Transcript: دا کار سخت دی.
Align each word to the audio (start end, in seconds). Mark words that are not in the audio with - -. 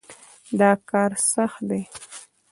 دا 0.59 0.71
کار 0.89 1.11
سخت 1.33 1.59
دی. 1.69 1.81